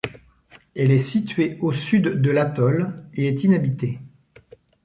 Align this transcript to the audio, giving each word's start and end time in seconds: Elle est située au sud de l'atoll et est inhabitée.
Elle 0.75 0.89
est 0.89 0.97
située 0.97 1.59
au 1.59 1.73
sud 1.73 2.21
de 2.23 2.31
l'atoll 2.31 3.07
et 3.13 3.27
est 3.27 3.43
inhabitée. 3.43 3.99